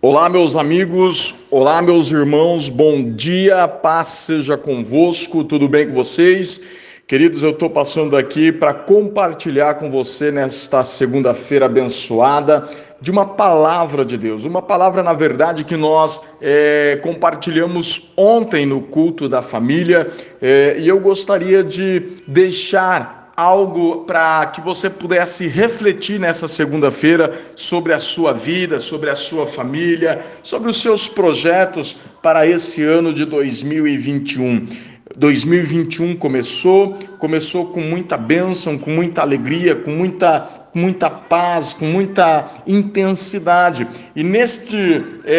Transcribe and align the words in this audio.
Olá, 0.00 0.28
meus 0.28 0.54
amigos, 0.54 1.34
olá, 1.50 1.82
meus 1.82 2.08
irmãos, 2.12 2.70
bom 2.70 3.02
dia, 3.02 3.66
paz 3.66 4.06
seja 4.06 4.56
convosco, 4.56 5.42
tudo 5.42 5.68
bem 5.68 5.88
com 5.88 5.94
vocês? 5.94 6.60
Queridos, 7.04 7.42
eu 7.42 7.50
estou 7.50 7.68
passando 7.68 8.16
aqui 8.16 8.52
para 8.52 8.72
compartilhar 8.72 9.74
com 9.74 9.90
você 9.90 10.30
nesta 10.30 10.84
segunda-feira 10.84 11.66
abençoada 11.66 12.68
de 13.00 13.10
uma 13.10 13.26
palavra 13.26 14.04
de 14.04 14.16
Deus, 14.16 14.44
uma 14.44 14.62
palavra, 14.62 15.02
na 15.02 15.14
verdade, 15.14 15.64
que 15.64 15.76
nós 15.76 16.20
é, 16.40 17.00
compartilhamos 17.02 18.12
ontem 18.16 18.64
no 18.64 18.80
culto 18.80 19.28
da 19.28 19.42
família. 19.42 20.06
É, 20.40 20.76
e 20.78 20.86
eu 20.86 21.00
gostaria 21.00 21.64
de 21.64 22.12
deixar 22.24 23.17
algo 23.38 23.98
para 23.98 24.46
que 24.46 24.60
você 24.60 24.90
pudesse 24.90 25.46
refletir 25.46 26.18
nessa 26.18 26.48
segunda-feira 26.48 27.40
sobre 27.54 27.94
a 27.94 28.00
sua 28.00 28.32
vida, 28.32 28.80
sobre 28.80 29.10
a 29.10 29.14
sua 29.14 29.46
família, 29.46 30.26
sobre 30.42 30.68
os 30.68 30.82
seus 30.82 31.06
projetos 31.06 31.96
para 32.20 32.44
esse 32.44 32.82
ano 32.82 33.14
de 33.14 33.24
2021. 33.24 34.66
2021 35.16 36.16
começou, 36.16 36.94
começou 37.20 37.66
com 37.66 37.80
muita 37.80 38.16
bênção, 38.16 38.76
com 38.76 38.90
muita 38.90 39.22
alegria, 39.22 39.76
com 39.76 39.92
muita, 39.92 40.68
muita 40.74 41.08
paz, 41.08 41.72
com 41.72 41.84
muita 41.84 42.50
intensidade. 42.66 43.86
E 44.16 44.24
neste 44.24 44.76
é, 45.24 45.34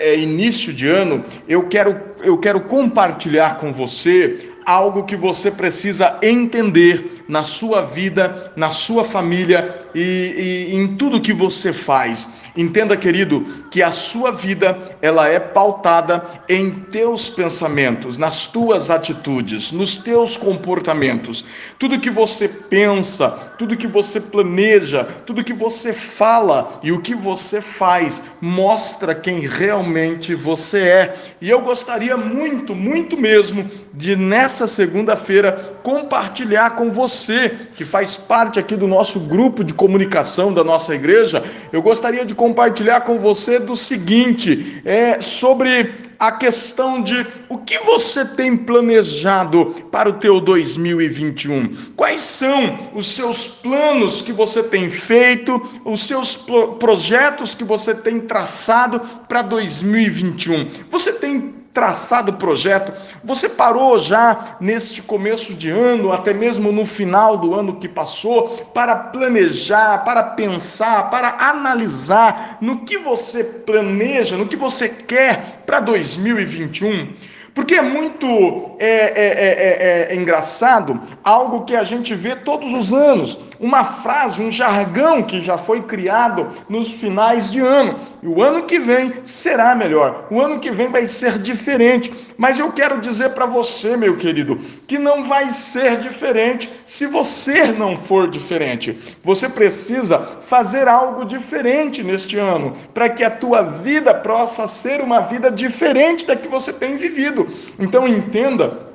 é, 0.00 0.08
é, 0.08 0.10
é 0.10 0.18
início 0.18 0.70
de 0.70 0.86
ano, 0.86 1.24
eu 1.48 1.66
quero, 1.66 1.98
eu 2.22 2.36
quero 2.36 2.60
compartilhar 2.60 3.56
com 3.56 3.72
você 3.72 4.51
algo 4.64 5.04
que 5.04 5.16
você 5.16 5.50
precisa 5.50 6.18
entender 6.22 7.24
na 7.28 7.42
sua 7.42 7.82
vida, 7.82 8.52
na 8.56 8.70
sua 8.70 9.04
família 9.04 9.81
e, 9.94 10.70
e, 10.70 10.76
em 10.76 10.96
tudo 10.96 11.20
que 11.20 11.32
você 11.32 11.72
faz. 11.72 12.28
Entenda, 12.54 12.96
querido, 12.96 13.46
que 13.70 13.82
a 13.82 13.90
sua 13.90 14.30
vida 14.30 14.78
ela 15.00 15.26
é 15.26 15.40
pautada 15.40 16.22
em 16.46 16.70
teus 16.70 17.30
pensamentos, 17.30 18.18
nas 18.18 18.46
tuas 18.46 18.90
atitudes, 18.90 19.72
nos 19.72 19.96
teus 19.96 20.36
comportamentos. 20.36 21.46
Tudo 21.78 21.98
que 21.98 22.10
você 22.10 22.46
pensa, 22.46 23.30
tudo 23.58 23.76
que 23.76 23.86
você 23.86 24.20
planeja, 24.20 25.04
tudo 25.24 25.42
que 25.42 25.54
você 25.54 25.94
fala 25.94 26.78
e 26.82 26.92
o 26.92 27.00
que 27.00 27.14
você 27.14 27.62
faz 27.62 28.24
mostra 28.40 29.14
quem 29.14 29.40
realmente 29.46 30.34
você 30.34 30.80
é. 30.80 31.14
E 31.40 31.48
eu 31.48 31.62
gostaria 31.62 32.16
muito, 32.18 32.74
muito 32.74 33.16
mesmo 33.16 33.70
de 33.94 34.14
nessa 34.14 34.66
segunda-feira 34.66 35.76
compartilhar 35.82 36.70
com 36.76 36.90
você 36.90 37.50
que 37.76 37.84
faz 37.84 38.16
parte 38.16 38.58
aqui 38.58 38.76
do 38.76 38.86
nosso 38.86 39.20
grupo 39.20 39.64
de 39.64 39.74
comunicação 39.82 40.54
da 40.54 40.62
nossa 40.62 40.94
igreja. 40.94 41.42
Eu 41.72 41.82
gostaria 41.82 42.24
de 42.24 42.36
compartilhar 42.36 43.00
com 43.00 43.18
você 43.18 43.58
do 43.58 43.74
seguinte, 43.74 44.80
é 44.84 45.18
sobre 45.18 45.92
a 46.20 46.30
questão 46.30 47.02
de 47.02 47.26
o 47.48 47.58
que 47.58 47.80
você 47.80 48.24
tem 48.24 48.56
planejado 48.56 49.74
para 49.90 50.08
o 50.08 50.12
teu 50.12 50.40
2021. 50.40 51.74
Quais 51.96 52.20
são 52.20 52.90
os 52.94 53.08
seus 53.08 53.48
planos 53.48 54.22
que 54.22 54.32
você 54.32 54.62
tem 54.62 54.88
feito, 54.88 55.60
os 55.84 56.06
seus 56.06 56.36
projetos 56.78 57.56
que 57.56 57.64
você 57.64 57.92
tem 57.92 58.20
traçado 58.20 59.00
para 59.28 59.42
2021? 59.42 60.68
Você 60.92 61.12
tem 61.12 61.61
traçado 61.72 62.32
o 62.32 62.36
projeto? 62.36 62.92
Você 63.24 63.48
parou 63.48 63.98
já 63.98 64.56
neste 64.60 65.02
começo 65.02 65.54
de 65.54 65.70
ano, 65.70 66.12
até 66.12 66.34
mesmo 66.34 66.70
no 66.70 66.84
final 66.84 67.36
do 67.36 67.54
ano 67.54 67.76
que 67.76 67.88
passou, 67.88 68.48
para 68.74 68.94
planejar, 68.94 70.04
para 70.04 70.22
pensar, 70.22 71.10
para 71.10 71.48
analisar 71.48 72.58
no 72.60 72.80
que 72.84 72.98
você 72.98 73.42
planeja, 73.42 74.36
no 74.36 74.46
que 74.46 74.56
você 74.56 74.88
quer 74.88 75.62
para 75.66 75.80
2021? 75.80 77.14
Porque 77.54 77.74
é 77.74 77.82
muito 77.82 78.76
é, 78.78 78.86
é, 78.86 80.08
é, 80.08 80.12
é, 80.12 80.14
engraçado 80.14 81.00
algo 81.22 81.64
que 81.64 81.76
a 81.76 81.82
gente 81.82 82.14
vê 82.14 82.34
todos 82.34 82.72
os 82.72 82.94
anos, 82.94 83.38
uma 83.62 83.84
frase, 83.84 84.42
um 84.42 84.50
jargão 84.50 85.22
que 85.22 85.40
já 85.40 85.56
foi 85.56 85.82
criado 85.82 86.48
nos 86.68 86.90
finais 86.90 87.48
de 87.48 87.60
ano. 87.60 87.96
E 88.20 88.26
o 88.26 88.42
ano 88.42 88.64
que 88.64 88.76
vem 88.80 89.12
será 89.22 89.72
melhor, 89.76 90.26
o 90.30 90.40
ano 90.40 90.58
que 90.58 90.72
vem 90.72 90.88
vai 90.88 91.06
ser 91.06 91.38
diferente. 91.38 92.12
Mas 92.36 92.58
eu 92.58 92.72
quero 92.72 93.00
dizer 93.00 93.30
para 93.30 93.46
você, 93.46 93.96
meu 93.96 94.16
querido, 94.16 94.58
que 94.84 94.98
não 94.98 95.24
vai 95.24 95.48
ser 95.50 95.96
diferente 95.98 96.68
se 96.84 97.06
você 97.06 97.66
não 97.66 97.96
for 97.96 98.28
diferente. 98.28 98.98
Você 99.22 99.48
precisa 99.48 100.18
fazer 100.18 100.88
algo 100.88 101.24
diferente 101.24 102.02
neste 102.02 102.36
ano, 102.36 102.72
para 102.92 103.08
que 103.08 103.22
a 103.22 103.30
tua 103.30 103.62
vida 103.62 104.12
possa 104.12 104.66
ser 104.66 105.00
uma 105.00 105.20
vida 105.20 105.52
diferente 105.52 106.26
da 106.26 106.34
que 106.34 106.48
você 106.48 106.72
tem 106.72 106.96
vivido. 106.96 107.46
Então 107.78 108.08
entenda 108.08 108.91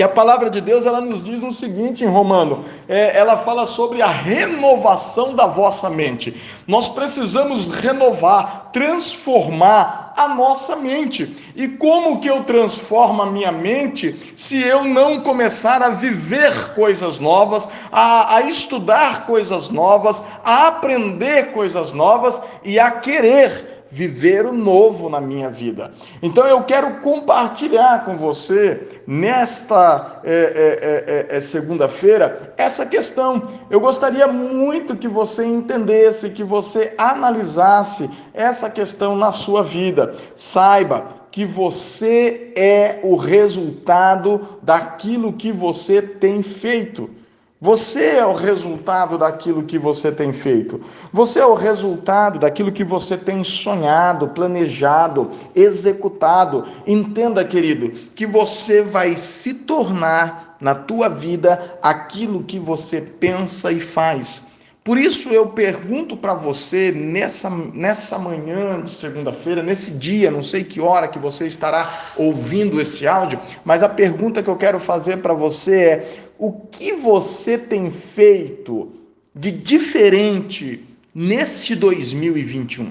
que 0.00 0.04
a 0.04 0.08
palavra 0.08 0.48
de 0.48 0.62
Deus 0.62 0.86
ela 0.86 1.02
nos 1.02 1.22
diz 1.22 1.42
o 1.42 1.52
seguinte 1.52 2.04
em 2.04 2.08
Romano, 2.08 2.64
é, 2.88 3.14
ela 3.18 3.36
fala 3.36 3.66
sobre 3.66 4.00
a 4.00 4.08
renovação 4.08 5.34
da 5.34 5.46
vossa 5.46 5.90
mente. 5.90 6.34
Nós 6.66 6.88
precisamos 6.88 7.68
renovar, 7.68 8.70
transformar 8.72 10.14
a 10.16 10.26
nossa 10.26 10.74
mente. 10.74 11.52
E 11.54 11.68
como 11.68 12.18
que 12.18 12.30
eu 12.30 12.44
transformo 12.44 13.20
a 13.20 13.26
minha 13.26 13.52
mente 13.52 14.32
se 14.34 14.58
eu 14.62 14.84
não 14.84 15.20
começar 15.20 15.82
a 15.82 15.90
viver 15.90 16.72
coisas 16.74 17.20
novas, 17.20 17.68
a, 17.92 18.36
a 18.36 18.40
estudar 18.48 19.26
coisas 19.26 19.68
novas, 19.68 20.24
a 20.42 20.68
aprender 20.68 21.52
coisas 21.52 21.92
novas 21.92 22.40
e 22.64 22.78
a 22.78 22.90
querer 22.90 23.79
viver 23.90 24.46
o 24.46 24.52
novo 24.52 25.08
na 25.08 25.20
minha 25.20 25.50
vida. 25.50 25.92
Então 26.22 26.46
eu 26.46 26.62
quero 26.62 27.00
compartilhar 27.00 28.04
com 28.04 28.16
você 28.16 29.02
nesta 29.06 30.20
é, 30.22 31.26
é, 31.28 31.34
é, 31.34 31.36
é, 31.36 31.40
segunda-feira 31.40 32.54
essa 32.56 32.86
questão. 32.86 33.48
Eu 33.68 33.80
gostaria 33.80 34.26
muito 34.28 34.96
que 34.96 35.08
você 35.08 35.44
entendesse, 35.44 36.30
que 36.30 36.44
você 36.44 36.94
analisasse 36.96 38.08
essa 38.32 38.70
questão 38.70 39.16
na 39.16 39.32
sua 39.32 39.62
vida. 39.62 40.14
Saiba 40.34 41.20
que 41.30 41.44
você 41.44 42.52
é 42.56 43.00
o 43.02 43.16
resultado 43.16 44.58
daquilo 44.62 45.32
que 45.32 45.52
você 45.52 46.02
tem 46.02 46.42
feito. 46.42 47.19
Você 47.62 48.16
é 48.16 48.24
o 48.24 48.32
resultado 48.32 49.18
daquilo 49.18 49.64
que 49.64 49.78
você 49.78 50.10
tem 50.10 50.32
feito. 50.32 50.80
Você 51.12 51.40
é 51.40 51.44
o 51.44 51.52
resultado 51.52 52.38
daquilo 52.38 52.72
que 52.72 52.82
você 52.82 53.18
tem 53.18 53.44
sonhado, 53.44 54.28
planejado, 54.28 55.28
executado. 55.54 56.64
Entenda, 56.86 57.44
querido, 57.44 57.90
que 58.14 58.26
você 58.26 58.80
vai 58.80 59.14
se 59.14 59.52
tornar 59.52 60.56
na 60.58 60.74
tua 60.74 61.10
vida 61.10 61.78
aquilo 61.82 62.44
que 62.44 62.58
você 62.58 63.02
pensa 63.02 63.70
e 63.70 63.78
faz. 63.78 64.49
Por 64.90 64.98
isso 64.98 65.28
eu 65.28 65.46
pergunto 65.46 66.16
para 66.16 66.34
você 66.34 66.90
nessa, 66.90 67.48
nessa 67.48 68.18
manhã 68.18 68.82
de 68.82 68.90
segunda-feira, 68.90 69.62
nesse 69.62 69.92
dia, 69.92 70.32
não 70.32 70.42
sei 70.42 70.64
que 70.64 70.80
hora 70.80 71.06
que 71.06 71.16
você 71.16 71.46
estará 71.46 72.12
ouvindo 72.16 72.80
esse 72.80 73.06
áudio, 73.06 73.40
mas 73.64 73.84
a 73.84 73.88
pergunta 73.88 74.42
que 74.42 74.50
eu 74.50 74.56
quero 74.56 74.80
fazer 74.80 75.18
para 75.18 75.32
você 75.32 75.80
é: 75.80 76.08
o 76.36 76.50
que 76.50 76.92
você 76.94 77.56
tem 77.56 77.92
feito 77.92 78.90
de 79.32 79.52
diferente 79.52 80.84
neste 81.14 81.76
2021? 81.76 82.90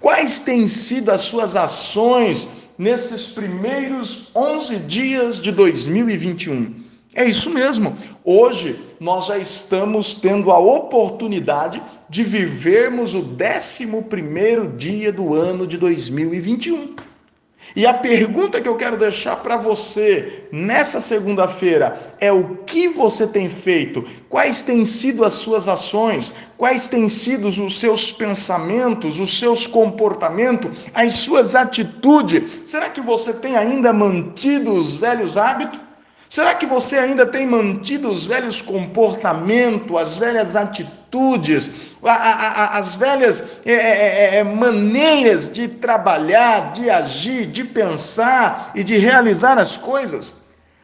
Quais 0.00 0.38
têm 0.38 0.66
sido 0.66 1.10
as 1.10 1.20
suas 1.20 1.54
ações 1.54 2.48
nesses 2.78 3.26
primeiros 3.26 4.30
11 4.34 4.76
dias 4.76 5.36
de 5.36 5.52
2021? 5.52 6.76
É 7.14 7.26
isso 7.26 7.50
mesmo. 7.50 7.94
Hoje 8.24 8.80
nós 9.04 9.26
já 9.26 9.36
estamos 9.36 10.14
tendo 10.14 10.50
a 10.50 10.58
oportunidade 10.58 11.82
de 12.08 12.24
vivermos 12.24 13.12
o 13.12 13.18
11 13.18 13.86
dia 14.78 15.12
do 15.12 15.34
ano 15.34 15.66
de 15.66 15.76
2021. 15.76 16.96
E 17.76 17.86
a 17.86 17.92
pergunta 17.92 18.62
que 18.62 18.68
eu 18.68 18.76
quero 18.76 18.96
deixar 18.96 19.36
para 19.36 19.58
você 19.58 20.48
nessa 20.50 21.02
segunda-feira 21.02 22.16
é 22.18 22.32
o 22.32 22.56
que 22.64 22.88
você 22.88 23.26
tem 23.26 23.50
feito? 23.50 24.02
Quais 24.26 24.62
têm 24.62 24.86
sido 24.86 25.22
as 25.22 25.34
suas 25.34 25.68
ações? 25.68 26.34
Quais 26.56 26.88
têm 26.88 27.06
sido 27.06 27.48
os 27.48 27.78
seus 27.78 28.10
pensamentos, 28.10 29.20
os 29.20 29.38
seus 29.38 29.66
comportamentos, 29.66 30.78
as 30.94 31.16
suas 31.16 31.54
atitudes? 31.54 32.42
Será 32.64 32.88
que 32.88 33.02
você 33.02 33.34
tem 33.34 33.54
ainda 33.54 33.92
mantido 33.92 34.72
os 34.72 34.96
velhos 34.96 35.36
hábitos? 35.36 35.78
Será 36.28 36.54
que 36.54 36.66
você 36.66 36.98
ainda 36.98 37.26
tem 37.26 37.46
mantido 37.46 38.10
os 38.10 38.26
velhos 38.26 38.60
comportamentos, 38.60 39.96
as 39.96 40.16
velhas 40.16 40.56
atitudes, 40.56 41.94
as 42.02 42.94
velhas 42.94 43.44
é, 43.64 43.72
é, 43.72 43.76
é, 43.76 44.36
é, 44.36 44.44
maneiras 44.44 45.52
de 45.52 45.68
trabalhar, 45.68 46.72
de 46.72 46.90
agir, 46.90 47.46
de 47.46 47.64
pensar 47.64 48.72
e 48.74 48.82
de 48.82 48.96
realizar 48.96 49.58
as 49.58 49.76
coisas? 49.76 50.34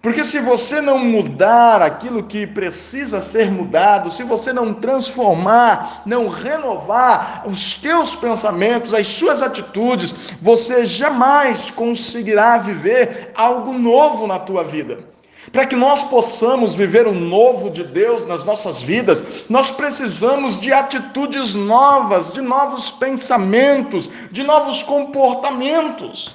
Porque 0.00 0.22
se 0.22 0.38
você 0.38 0.82
não 0.82 0.98
mudar 0.98 1.80
aquilo 1.80 2.24
que 2.24 2.46
precisa 2.46 3.22
ser 3.22 3.50
mudado, 3.50 4.10
se 4.10 4.22
você 4.22 4.52
não 4.52 4.74
transformar, 4.74 6.02
não 6.04 6.28
renovar 6.28 7.42
os 7.46 7.76
teus 7.76 8.14
pensamentos, 8.14 8.92
as 8.92 9.06
suas 9.06 9.40
atitudes, 9.40 10.14
você 10.42 10.84
jamais 10.84 11.70
conseguirá 11.70 12.58
viver 12.58 13.32
algo 13.34 13.72
novo 13.72 14.26
na 14.26 14.38
tua 14.38 14.62
vida. 14.62 15.13
Para 15.52 15.66
que 15.66 15.76
nós 15.76 16.02
possamos 16.04 16.74
viver 16.74 17.06
o 17.06 17.14
novo 17.14 17.70
de 17.70 17.84
Deus 17.84 18.26
nas 18.26 18.44
nossas 18.44 18.82
vidas, 18.82 19.44
nós 19.48 19.70
precisamos 19.70 20.58
de 20.58 20.72
atitudes 20.72 21.54
novas, 21.54 22.32
de 22.32 22.40
novos 22.40 22.90
pensamentos, 22.90 24.08
de 24.30 24.42
novos 24.42 24.82
comportamentos. 24.82 26.34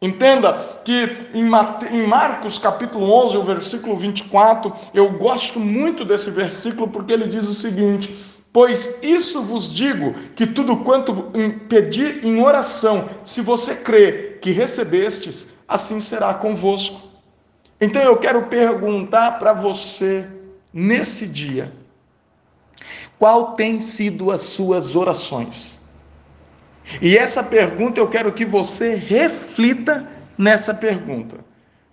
Entenda 0.00 0.80
que 0.84 1.28
em 1.34 2.06
Marcos 2.06 2.56
capítulo 2.58 3.10
11, 3.24 3.36
o 3.36 3.42
versículo 3.42 3.96
24, 3.96 4.72
eu 4.94 5.10
gosto 5.10 5.58
muito 5.58 6.04
desse 6.04 6.30
versículo 6.30 6.88
porque 6.88 7.12
ele 7.12 7.26
diz 7.26 7.44
o 7.48 7.54
seguinte: 7.54 8.16
Pois 8.52 9.02
isso 9.02 9.42
vos 9.42 9.72
digo, 9.72 10.14
que 10.36 10.46
tudo 10.46 10.78
quanto 10.78 11.32
pedir 11.68 12.24
em 12.24 12.40
oração, 12.40 13.08
se 13.24 13.40
você 13.40 13.74
crê 13.74 14.38
que 14.40 14.52
recebestes, 14.52 15.54
assim 15.66 16.00
será 16.00 16.32
convosco. 16.32 17.07
Então 17.80 18.02
eu 18.02 18.16
quero 18.16 18.46
perguntar 18.46 19.38
para 19.38 19.52
você, 19.52 20.26
nesse 20.72 21.26
dia, 21.26 21.72
qual 23.18 23.54
tem 23.54 23.78
sido 23.78 24.30
as 24.30 24.42
suas 24.42 24.96
orações? 24.96 25.78
E 27.02 27.16
essa 27.16 27.42
pergunta 27.42 28.00
eu 28.00 28.08
quero 28.08 28.32
que 28.32 28.44
você 28.44 28.94
reflita 28.94 30.08
nessa 30.36 30.72
pergunta, 30.72 31.44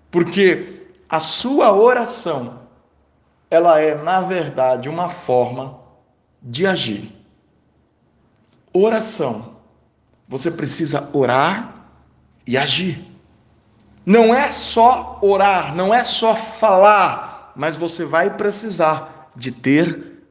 porque 0.10 0.88
a 1.10 1.20
sua 1.20 1.74
oração 1.74 2.62
ela 3.50 3.80
é 3.80 3.96
na 3.96 4.22
verdade 4.22 4.90
uma 4.90 5.10
forma 5.10 5.80
de 6.42 6.66
agir. 6.66 7.12
Oração. 8.74 9.56
Você 10.28 10.52
precisa 10.52 11.10
orar 11.14 11.88
e 12.46 12.58
agir. 12.58 13.15
Não 14.06 14.34
é 14.34 14.52
só 14.52 15.18
orar, 15.22 15.76
não 15.76 15.94
é 15.94 16.04
só 16.04 16.36
falar, 16.36 17.54
mas 17.56 17.76
você 17.76 18.06
vai 18.06 18.36
precisar 18.38 19.32
de 19.36 19.52
ter 19.52 20.22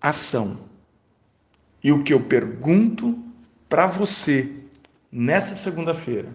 ação. 0.00 0.58
E 1.84 1.92
o 1.92 2.02
que 2.02 2.14
eu 2.14 2.20
pergunto 2.20 3.18
para 3.68 3.86
você 3.86 4.64
nessa 5.12 5.54
segunda-feira, 5.54 6.28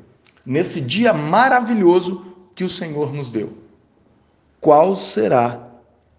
nesse 0.45 0.79
dia 0.79 1.13
maravilhoso 1.13 2.25
que 2.53 2.63
o 2.63 2.69
Senhor 2.69 3.11
nos 3.11 3.29
deu. 3.29 3.57
Qual 4.61 4.95
será 4.95 5.67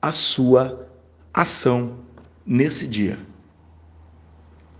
a 0.03 0.13
sua 0.13 0.89
ação 1.33 2.01
nesse 2.45 2.87
dia? 2.87 3.19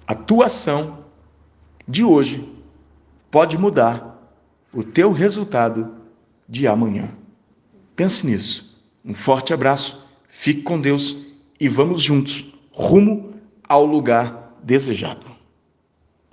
A 0.07 0.15
tua 0.15 0.47
ação 0.47 1.05
de 1.87 2.05
hoje 2.05 2.53
pode 3.31 3.57
mudar 3.57 4.14
o 4.75 4.83
teu 4.83 5.13
resultado 5.13 5.95
de 6.49 6.67
amanhã. 6.67 7.11
Pense 7.95 8.27
nisso. 8.27 8.83
Um 9.05 9.15
forte 9.15 9.55
abraço, 9.55 10.05
fique 10.29 10.63
com 10.63 10.81
Deus 10.81 11.17
e 11.61 11.69
vamos 11.69 12.03
juntos 12.03 12.53
rumo 12.73 13.35
ao 13.69 13.85
lugar 13.85 14.59
desejado. 14.63 15.34